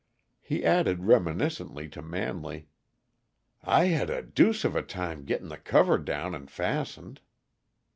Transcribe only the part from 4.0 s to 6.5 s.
a deuce of a time getting the cover down and